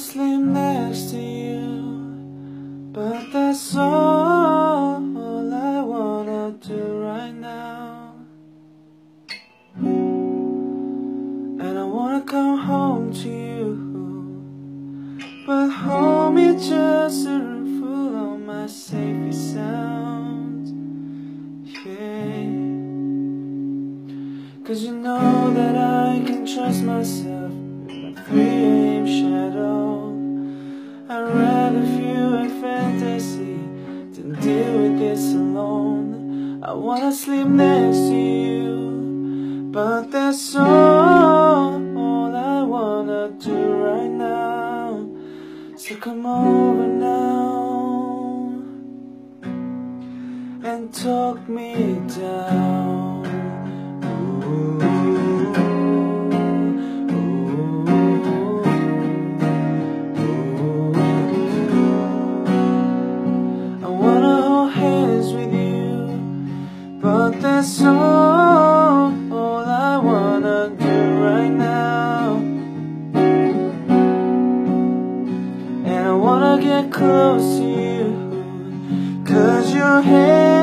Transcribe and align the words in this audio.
sleep 0.00 0.40
next 0.40 1.10
to 1.10 1.20
you, 1.20 2.88
but 2.90 3.30
that's 3.34 3.76
all 3.76 5.04
I 5.52 5.82
wanna 5.82 6.52
do 6.52 7.02
right 7.04 7.34
now. 7.34 8.14
And 9.76 11.78
I 11.78 11.84
wanna 11.84 12.22
come 12.22 12.60
home 12.60 13.12
to 13.12 13.28
you, 13.28 13.76
but 15.46 15.68
home 15.68 16.38
is 16.38 16.66
just 16.66 17.26
a 17.26 17.38
room 17.38 17.80
full 17.80 18.16
of 18.32 18.40
my 18.40 18.66
safety 18.68 19.32
sounds. 19.32 20.72
Yeah. 21.84 22.46
Cause 24.64 24.82
you 24.82 24.96
know 24.96 25.52
that 25.52 25.76
I 25.76 26.22
can 26.24 26.46
trust 26.46 26.82
myself 26.84 27.52
in 27.52 28.14
my 28.14 28.22
3 28.22 28.40
a.m. 28.40 29.06
shadow. 29.06 29.79
I'd 31.20 31.34
rather 31.34 31.80
view 31.80 32.34
a 32.34 32.48
fantasy 32.62 33.56
than 34.14 34.40
deal 34.40 34.72
with 34.80 34.98
this 34.98 35.34
alone. 35.34 36.62
I 36.62 36.72
wanna 36.72 37.12
sleep 37.12 37.46
next 37.46 37.98
to 38.08 38.16
you, 38.16 39.68
but 39.70 40.10
that's 40.10 40.56
all, 40.56 41.74
all 41.98 42.34
I 42.34 42.62
wanna 42.62 43.32
do 43.38 43.58
right 43.88 44.08
now. 44.08 45.06
So 45.76 45.96
come 45.96 46.24
over 46.24 46.86
now 46.86 48.62
and 50.64 50.94
talk 50.94 51.46
me 51.50 52.00
down. 52.18 52.99
Hands 65.20 65.34
with 65.34 65.52
you, 65.52 66.98
but 67.00 67.40
that's 67.40 67.82
all, 67.82 69.12
all 69.32 69.64
I 69.64 69.96
wanna 69.98 70.70
do 70.78 71.24
right 71.24 71.50
now. 71.50 72.36
And 75.84 76.08
I 76.08 76.12
wanna 76.12 76.62
get 76.62 76.90
close 76.90 77.58
to 77.58 77.64
you, 77.64 79.24
cause 79.26 79.74
your 79.74 80.00
hands 80.00 80.59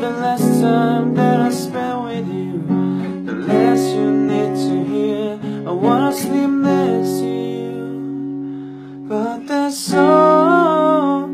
the 0.00 0.08
less 0.08 0.40
time 0.62 1.14
that 1.14 1.40
I 1.40 1.50
spend 1.50 2.04
with 2.04 2.28
you, 2.28 3.24
the 3.26 3.34
less 3.34 3.82
you 3.94 4.10
need 4.10 4.54
to 4.66 4.84
hear. 4.84 5.38
I 5.68 5.72
wanna 5.72 6.12
sleep 6.12 6.48
next 6.48 7.20
to 7.20 7.26
you, 7.26 9.04
but 9.06 9.46
that's 9.46 9.92
all 9.92 11.24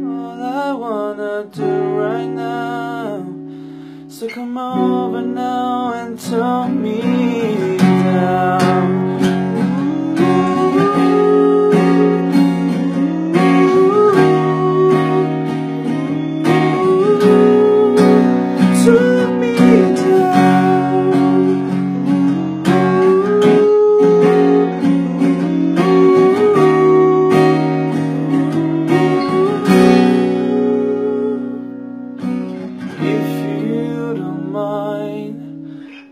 I 0.42 0.72
wanna 0.72 1.46
do 1.52 1.72
right 2.02 2.26
now. 2.26 3.24
So 4.08 4.28
come 4.28 4.58
over 4.58 5.22
now 5.22 5.92
and 5.92 6.18
tell 6.18 6.68
me 6.68 7.65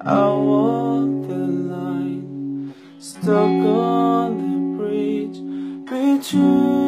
I'll 0.07 0.45
walk 0.45 1.29
the 1.29 1.35
line, 1.35 2.75
stuck 2.99 3.31
on 3.31 4.37
the 4.37 4.77
bridge 4.77 5.39
between 5.87 6.84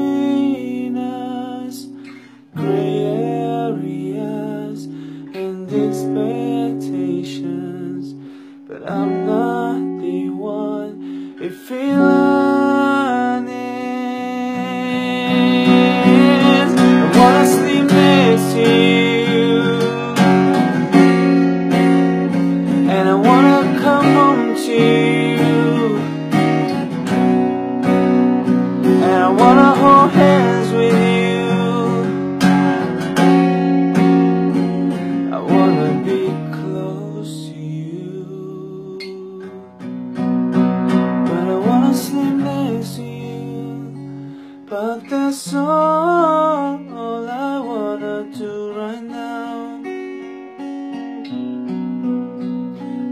So 45.48 45.64
all, 45.64 47.28
I 47.30 47.60
wanna 47.60 48.24
do 48.36 48.72
right 48.72 49.00
now. 49.00 49.80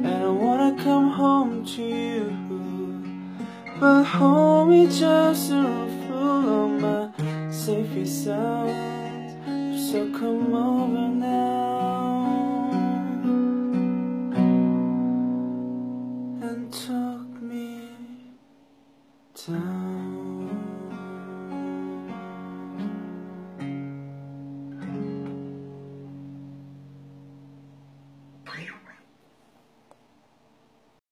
And 0.03 0.07
I 0.09 0.27
wanna 0.27 0.75
come 0.83 1.11
home 1.11 1.65
to 1.65 1.83
you. 1.83 2.33
But 3.79 4.03
home 4.03 4.73
is 4.73 4.99
just 4.99 5.53
a 5.53 5.63
room 5.63 6.09
full 6.09 6.65
of 6.65 6.71
my 6.83 7.03
safest 7.53 8.25
sounds 8.25 9.93
So 9.93 10.11
come 10.11 10.55
over 10.57 11.09
now. 11.15 12.71
And 16.43 16.73
talk 16.73 17.04